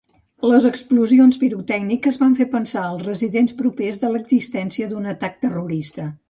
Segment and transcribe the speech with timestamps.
[0.51, 6.09] Les explosions pirotècniques van fer pensar als residents propers de l'existència d'un atac terrorista.